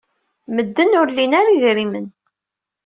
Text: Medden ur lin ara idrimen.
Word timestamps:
Medden 0.55 0.97
ur 1.01 1.07
lin 1.11 1.33
ara 1.39 1.55
idrimen. 1.55 2.07